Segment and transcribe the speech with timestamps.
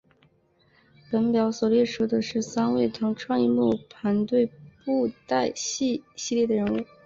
[1.11, 4.51] 本表所列出的是三昧堂创意木偶团队
[4.83, 6.83] 布袋戏系列的人物。